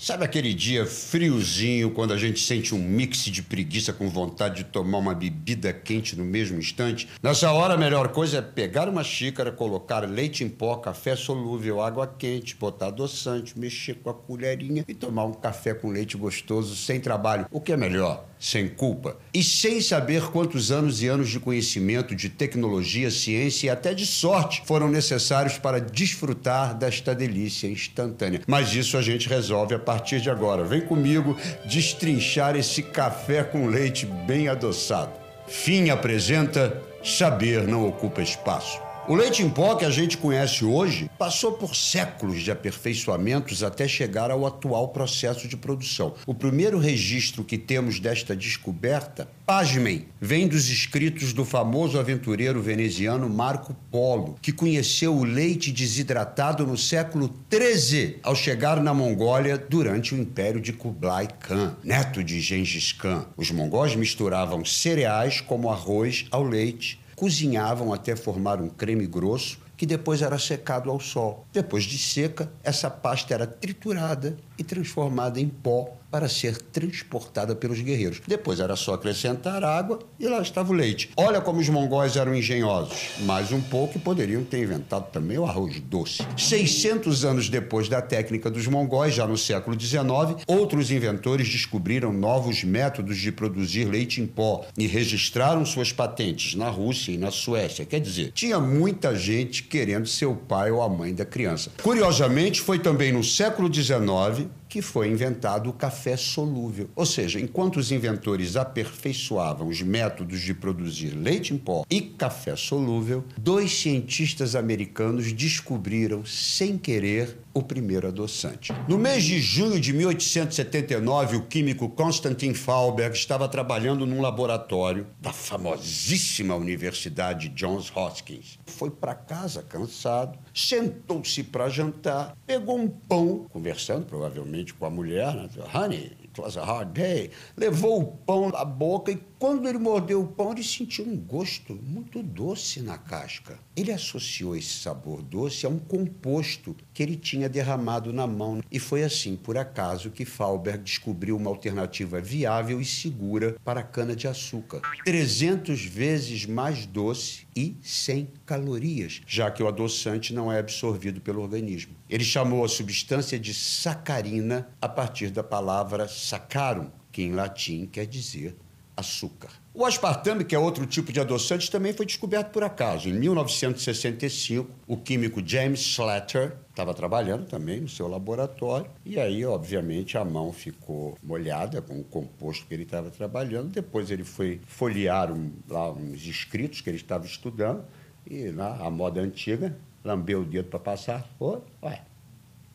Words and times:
Sabe 0.00 0.24
aquele 0.24 0.54
dia 0.54 0.86
friozinho, 0.86 1.90
quando 1.90 2.12
a 2.12 2.16
gente 2.16 2.38
sente 2.38 2.72
um 2.72 2.78
mix 2.78 3.24
de 3.24 3.42
preguiça 3.42 3.92
com 3.92 4.08
vontade 4.08 4.62
de 4.62 4.70
tomar 4.70 4.98
uma 4.98 5.12
bebida 5.12 5.72
quente 5.72 6.14
no 6.14 6.24
mesmo 6.24 6.56
instante? 6.56 7.08
Nessa 7.20 7.50
hora, 7.50 7.74
a 7.74 7.76
melhor 7.76 8.06
coisa 8.12 8.38
é 8.38 8.42
pegar 8.42 8.88
uma 8.88 9.02
xícara, 9.02 9.50
colocar 9.50 10.08
leite 10.08 10.44
em 10.44 10.48
pó, 10.48 10.76
café 10.76 11.16
solúvel, 11.16 11.82
água 11.82 12.06
quente, 12.06 12.54
botar 12.54 12.86
adoçante, 12.86 13.58
mexer 13.58 13.94
com 13.94 14.08
a 14.08 14.14
colherinha 14.14 14.84
e 14.86 14.94
tomar 14.94 15.24
um 15.24 15.34
café 15.34 15.74
com 15.74 15.90
leite 15.90 16.16
gostoso 16.16 16.76
sem 16.76 17.00
trabalho. 17.00 17.46
O 17.50 17.60
que 17.60 17.72
é 17.72 17.76
melhor? 17.76 18.24
Sem 18.38 18.68
culpa. 18.68 19.16
E 19.34 19.42
sem 19.42 19.80
saber 19.80 20.30
quantos 20.30 20.70
anos 20.70 21.02
e 21.02 21.06
anos 21.06 21.28
de 21.28 21.40
conhecimento, 21.40 22.14
de 22.14 22.28
tecnologia, 22.28 23.10
ciência 23.10 23.66
e 23.66 23.70
até 23.70 23.92
de 23.92 24.06
sorte 24.06 24.62
foram 24.64 24.88
necessários 24.88 25.58
para 25.58 25.80
desfrutar 25.80 26.76
desta 26.76 27.14
delícia 27.14 27.66
instantânea. 27.66 28.42
Mas 28.46 28.74
isso 28.74 28.96
a 28.96 29.02
gente 29.02 29.28
resolve 29.28 29.74
a 29.74 29.78
partir 29.78 30.20
de 30.20 30.30
agora. 30.30 30.64
Vem 30.64 30.80
comigo 30.80 31.36
destrinchar 31.64 32.56
esse 32.56 32.82
café 32.82 33.42
com 33.42 33.66
leite 33.66 34.06
bem 34.06 34.48
adoçado. 34.48 35.12
Fim 35.46 35.90
apresenta 35.90 36.82
Saber 37.02 37.66
não 37.66 37.86
ocupa 37.86 38.20
espaço. 38.20 38.87
O 39.08 39.14
leite 39.14 39.42
em 39.42 39.48
pó 39.48 39.74
que 39.74 39.86
a 39.86 39.90
gente 39.90 40.18
conhece 40.18 40.66
hoje 40.66 41.10
passou 41.18 41.52
por 41.52 41.74
séculos 41.74 42.42
de 42.42 42.50
aperfeiçoamentos 42.50 43.62
até 43.62 43.88
chegar 43.88 44.30
ao 44.30 44.44
atual 44.44 44.88
processo 44.88 45.48
de 45.48 45.56
produção. 45.56 46.12
O 46.26 46.34
primeiro 46.34 46.78
registro 46.78 47.42
que 47.42 47.56
temos 47.56 47.98
desta 47.98 48.36
descoberta, 48.36 49.26
pasmem, 49.46 50.08
vem 50.20 50.46
dos 50.46 50.68
escritos 50.68 51.32
do 51.32 51.42
famoso 51.42 51.98
aventureiro 51.98 52.60
veneziano 52.60 53.30
Marco 53.30 53.74
Polo, 53.90 54.36
que 54.42 54.52
conheceu 54.52 55.16
o 55.16 55.24
leite 55.24 55.72
desidratado 55.72 56.66
no 56.66 56.76
século 56.76 57.34
XIII, 57.50 58.18
ao 58.22 58.36
chegar 58.36 58.82
na 58.82 58.92
Mongólia 58.92 59.56
durante 59.56 60.14
o 60.14 60.18
império 60.18 60.60
de 60.60 60.74
Kublai 60.74 61.28
Khan, 61.40 61.78
neto 61.82 62.22
de 62.22 62.42
Gengis 62.42 62.92
Khan. 62.92 63.24
Os 63.38 63.50
mongóis 63.50 63.96
misturavam 63.96 64.66
cereais 64.66 65.40
como 65.40 65.70
arroz 65.70 66.26
ao 66.30 66.42
leite 66.42 67.00
cozinhavam 67.18 67.92
até 67.92 68.14
formar 68.14 68.62
um 68.62 68.68
creme 68.68 69.04
grosso 69.04 69.58
que 69.76 69.84
depois 69.84 70.22
era 70.22 70.38
secado 70.38 70.88
ao 70.88 71.00
sol. 71.00 71.44
Depois 71.52 71.82
de 71.82 71.98
seca, 71.98 72.50
essa 72.62 72.88
pasta 72.88 73.34
era 73.34 73.46
triturada 73.46 74.36
e 74.58 74.64
transformada 74.64 75.40
em 75.40 75.48
pó 75.48 75.98
para 76.10 76.28
ser 76.28 76.56
transportada 76.56 77.54
pelos 77.54 77.80
guerreiros. 77.80 78.20
Depois 78.26 78.60
era 78.60 78.76
só 78.76 78.94
acrescentar 78.94 79.62
água 79.62 79.98
e 80.18 80.26
lá 80.26 80.40
estava 80.40 80.72
o 80.72 80.74
leite. 80.74 81.10
Olha 81.16 81.40
como 81.40 81.60
os 81.60 81.68
mongóis 81.68 82.16
eram 82.16 82.34
engenhosos. 82.34 83.10
Mais 83.20 83.52
um 83.52 83.60
pouco 83.60 83.98
e 83.98 84.00
poderiam 84.00 84.42
ter 84.42 84.62
inventado 84.62 85.10
também 85.10 85.38
o 85.38 85.44
arroz 85.44 85.78
doce. 85.80 86.26
600 86.36 87.24
anos 87.24 87.48
depois 87.48 87.88
da 87.88 88.00
técnica 88.00 88.50
dos 88.50 88.66
mongóis, 88.66 89.14
já 89.14 89.26
no 89.26 89.36
século 89.36 89.78
XIX, 89.78 90.42
outros 90.46 90.90
inventores 90.90 91.48
descobriram 91.48 92.12
novos 92.12 92.64
métodos 92.64 93.18
de 93.18 93.30
produzir 93.30 93.84
leite 93.84 94.20
em 94.20 94.26
pó 94.26 94.64
e 94.76 94.86
registraram 94.86 95.64
suas 95.64 95.92
patentes 95.92 96.54
na 96.54 96.70
Rússia 96.70 97.12
e 97.12 97.18
na 97.18 97.30
Suécia. 97.30 97.84
Quer 97.84 98.00
dizer, 98.00 98.32
tinha 98.32 98.58
muita 98.58 99.14
gente 99.14 99.62
querendo 99.62 100.06
ser 100.06 100.26
o 100.26 100.34
pai 100.34 100.70
ou 100.70 100.80
a 100.82 100.88
mãe 100.88 101.14
da 101.14 101.24
criança. 101.24 101.70
Curiosamente, 101.82 102.60
foi 102.60 102.78
também 102.78 103.12
no 103.12 103.22
século 103.22 103.72
XIX 103.72 104.47
que 104.68 104.82
foi 104.82 105.08
inventado 105.08 105.70
o 105.70 105.72
café 105.72 106.16
solúvel. 106.16 106.90
Ou 106.94 107.06
seja, 107.06 107.40
enquanto 107.40 107.76
os 107.76 107.90
inventores 107.90 108.56
aperfeiçoavam 108.56 109.68
os 109.68 109.82
métodos 109.82 110.40
de 110.40 110.52
produzir 110.52 111.10
leite 111.10 111.54
em 111.54 111.58
pó 111.58 111.84
e 111.90 112.00
café 112.00 112.54
solúvel, 112.56 113.24
dois 113.36 113.72
cientistas 113.72 114.54
americanos 114.54 115.32
descobriram, 115.32 116.24
sem 116.24 116.76
querer, 116.76 117.38
o 117.58 117.62
primeiro 117.62 118.08
adoçante. 118.08 118.72
No 118.88 118.96
mês 118.96 119.24
de 119.24 119.40
junho 119.40 119.80
de 119.80 119.92
1879, 119.92 121.36
o 121.36 121.42
químico 121.46 121.88
Konstantin 121.88 122.54
Fahlberg 122.54 123.16
estava 123.16 123.48
trabalhando 123.48 124.06
num 124.06 124.20
laboratório 124.20 125.06
da 125.20 125.32
famosíssima 125.32 126.54
Universidade 126.54 127.48
Johns 127.50 127.92
Hopkins. 127.94 128.58
Foi 128.66 128.90
para 128.90 129.14
casa 129.14 129.62
cansado, 129.62 130.38
sentou-se 130.54 131.42
para 131.42 131.68
jantar, 131.68 132.36
pegou 132.46 132.78
um 132.78 132.88
pão, 132.88 133.46
conversando 133.50 134.06
provavelmente 134.06 134.72
com 134.72 134.86
a 134.86 134.90
mulher, 134.90 135.34
né? 135.34 135.48
Honey, 135.74 136.12
was 136.38 136.56
a 136.56 136.64
hard 136.64 136.92
day. 136.92 137.30
Levou 137.56 138.00
o 138.00 138.06
pão 138.06 138.48
à 138.54 138.64
boca 138.64 139.12
e 139.12 139.18
quando 139.38 139.68
ele 139.68 139.78
mordeu 139.78 140.20
o 140.20 140.26
pão, 140.26 140.50
ele 140.50 140.64
sentiu 140.64 141.06
um 141.06 141.16
gosto 141.16 141.72
muito 141.74 142.22
doce 142.22 142.80
na 142.80 142.98
casca. 142.98 143.56
Ele 143.76 143.92
associou 143.92 144.56
esse 144.56 144.80
sabor 144.80 145.22
doce 145.22 145.64
a 145.64 145.68
um 145.68 145.78
composto 145.78 146.74
que 146.92 147.02
ele 147.04 147.14
tinha 147.14 147.48
derramado 147.48 148.12
na 148.12 148.26
mão. 148.26 148.60
E 148.68 148.80
foi 148.80 149.04
assim, 149.04 149.36
por 149.36 149.56
acaso, 149.56 150.10
que 150.10 150.24
Fahlberg 150.24 150.82
descobriu 150.82 151.36
uma 151.36 151.50
alternativa 151.50 152.20
viável 152.20 152.80
e 152.80 152.84
segura 152.84 153.54
para 153.64 153.78
a 153.78 153.84
cana-de-açúcar. 153.84 154.82
300 155.04 155.84
vezes 155.84 156.44
mais 156.44 156.84
doce 156.84 157.46
e 157.54 157.76
sem 157.82 158.28
calorias, 158.44 159.20
já 159.26 159.50
que 159.50 159.62
o 159.62 159.68
adoçante 159.68 160.34
não 160.34 160.52
é 160.52 160.58
absorvido 160.58 161.20
pelo 161.20 161.42
organismo. 161.42 161.94
Ele 162.10 162.24
chamou 162.24 162.64
a 162.64 162.68
substância 162.68 163.38
de 163.38 163.54
sacarina 163.54 164.68
a 164.80 164.88
partir 164.88 165.30
da 165.30 165.44
palavra 165.44 166.08
saccharum, 166.28 166.90
que 167.10 167.22
em 167.22 167.32
latim 167.32 167.86
quer 167.86 168.06
dizer 168.06 168.56
açúcar. 168.96 169.50
O 169.72 169.84
aspartame, 169.86 170.44
que 170.44 170.56
é 170.56 170.58
outro 170.58 170.84
tipo 170.84 171.12
de 171.12 171.20
adoçante, 171.20 171.70
também 171.70 171.92
foi 171.92 172.04
descoberto 172.04 172.50
por 172.50 172.64
acaso. 172.64 173.08
Em 173.08 173.12
1965, 173.12 174.68
o 174.88 174.96
químico 174.96 175.40
James 175.44 175.80
Slater 175.80 176.56
estava 176.70 176.92
trabalhando 176.92 177.46
também 177.46 177.80
no 177.80 177.88
seu 177.88 178.08
laboratório 178.08 178.90
e 179.04 179.20
aí, 179.20 179.44
obviamente, 179.44 180.18
a 180.18 180.24
mão 180.24 180.52
ficou 180.52 181.16
molhada 181.22 181.80
com 181.80 182.00
o 182.00 182.02
composto 182.02 182.66
que 182.66 182.74
ele 182.74 182.82
estava 182.82 183.08
trabalhando. 183.08 183.70
Depois 183.70 184.10
ele 184.10 184.24
foi 184.24 184.60
folhear 184.66 185.30
um, 185.30 185.52
lá 185.68 185.92
uns 185.92 186.26
escritos 186.26 186.80
que 186.80 186.90
ele 186.90 186.96
estava 186.96 187.24
estudando 187.24 187.84
e 188.26 188.50
lá, 188.50 188.78
a 188.84 188.90
moda 188.90 189.20
antiga, 189.20 189.78
lambeu 190.02 190.40
o 190.40 190.44
dedo 190.44 190.70
para 190.70 190.80
passar. 190.80 191.30
Ué, 191.40 192.02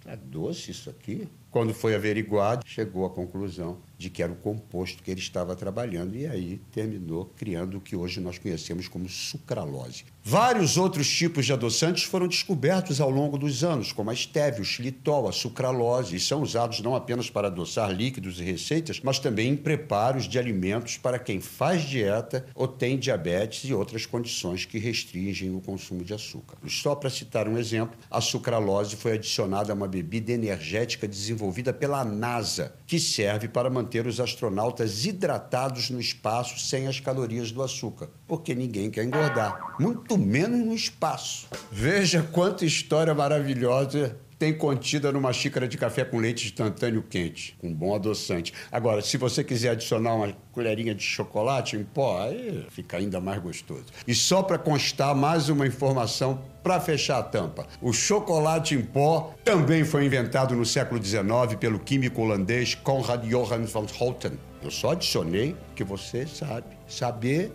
tá 0.05 0.15
doce 0.15 0.71
isso 0.71 0.89
aqui? 0.89 1.27
Quando 1.53 1.71
foi 1.71 1.93
averiguado, 1.93 2.65
chegou 2.65 3.05
à 3.05 3.11
conclusão 3.11 3.77
de 4.03 4.09
que 4.09 4.21
era 4.21 4.31
o 4.31 4.35
composto 4.35 5.01
que 5.01 5.09
ele 5.09 5.21
estava 5.21 5.55
trabalhando 5.55 6.15
e 6.15 6.27
aí 6.27 6.61
terminou 6.71 7.31
criando 7.37 7.77
o 7.77 7.81
que 7.81 7.95
hoje 7.95 8.19
nós 8.19 8.37
conhecemos 8.37 8.89
como 8.89 9.07
sucralose. 9.07 10.03
Vários 10.25 10.77
outros 10.77 11.09
tipos 11.09 11.45
de 11.45 11.51
adoçantes 11.51 12.03
foram 12.03 12.27
descobertos 12.27 13.01
ao 13.01 13.09
longo 13.09 13.37
dos 13.37 13.63
anos, 13.63 13.91
como 13.91 14.09
a 14.09 14.13
estévia, 14.13 14.61
o 14.61 14.65
xilitol, 14.65 15.27
a 15.27 15.33
sucralose, 15.33 16.15
e 16.15 16.19
são 16.19 16.41
usados 16.41 16.79
não 16.79 16.95
apenas 16.95 17.29
para 17.29 17.47
adoçar 17.47 17.91
líquidos 17.91 18.39
e 18.39 18.43
receitas, 18.43 19.01
mas 19.03 19.19
também 19.19 19.51
em 19.51 19.55
preparos 19.57 20.25
de 20.25 20.39
alimentos 20.39 20.97
para 20.97 21.19
quem 21.19 21.41
faz 21.41 21.83
dieta 21.83 22.45
ou 22.55 22.67
tem 22.67 22.97
diabetes 22.97 23.69
e 23.69 23.73
outras 23.73 24.05
condições 24.05 24.65
que 24.65 24.77
restringem 24.77 25.53
o 25.53 25.61
consumo 25.61 26.03
de 26.03 26.13
açúcar. 26.13 26.57
Só 26.67 26.95
para 26.95 27.09
citar 27.09 27.47
um 27.47 27.57
exemplo, 27.57 27.97
a 28.09 28.21
sucralose 28.21 28.95
foi 28.95 29.13
adicionada 29.13 29.71
a 29.71 29.75
uma 29.75 29.87
bebida 29.87 30.31
energética 30.31 31.07
desenvolvida 31.07 31.73
pela 31.73 32.03
NASA, 32.05 32.73
que 32.87 32.99
serve 32.99 33.47
para 33.47 33.69
manter 33.69 33.92
manter 33.93 34.07
os 34.07 34.19
astronautas 34.19 35.05
hidratados 35.05 35.91
no 35.91 35.99
espaço 35.99 36.59
sem 36.59 36.87
as 36.87 36.99
calorias 36.99 37.51
do 37.51 37.61
açúcar, 37.61 38.09
porque 38.27 38.55
ninguém 38.55 38.89
quer 38.89 39.03
engordar, 39.03 39.75
muito 39.79 40.17
menos 40.17 40.65
no 40.65 40.73
espaço. 40.73 41.47
Veja 41.71 42.27
quanta 42.31 42.65
história 42.65 43.13
maravilhosa 43.13 44.17
tem 44.37 44.53
contida 44.53 45.11
numa 45.11 45.31
xícara 45.31 45.67
de 45.67 45.77
café 45.77 46.03
com 46.03 46.17
leite 46.17 46.45
instantâneo 46.45 47.03
quente, 47.03 47.55
com 47.59 47.73
bom 47.73 47.95
adoçante. 47.95 48.53
Agora, 48.71 49.01
se 49.01 49.17
você 49.17 49.43
quiser 49.43 49.69
adicionar 49.71 50.15
uma 50.15 50.33
colherinha 50.51 50.93
de 50.93 51.03
chocolate 51.03 51.75
em 51.75 51.83
pó, 51.83 52.21
aí 52.21 52.65
fica 52.69 52.97
ainda 52.97 53.19
mais 53.19 53.41
gostoso. 53.41 53.85
E 54.07 54.13
só 54.13 54.43
para 54.43 54.57
constar 54.57 55.15
mais 55.15 55.49
uma 55.49 55.65
informação 55.65 56.41
para 56.63 56.79
fechar 56.79 57.19
a 57.19 57.23
tampa. 57.23 57.67
O 57.81 57.91
chocolate 57.91 58.75
em 58.75 58.81
pó 58.81 59.33
também 59.43 59.83
foi 59.83 60.05
inventado 60.05 60.55
no 60.55 60.65
século 60.65 61.03
XIX 61.03 61.55
pelo 61.59 61.79
químico 61.79 62.21
holandês 62.21 62.75
Conrad 62.75 63.25
Johann 63.25 63.65
van 63.65 63.85
Houten. 63.99 64.33
Eu 64.63 64.71
só 64.71 64.91
adicionei 64.91 65.55
que 65.75 65.83
você 65.83 66.25
sabe. 66.25 66.67
Saber 66.87 67.51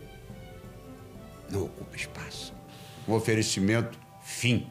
não 1.51 1.65
ocupa 1.65 1.97
espaço. 1.97 2.53
Um 3.07 3.15
oferecimento 3.15 3.99
fim. 4.23 4.67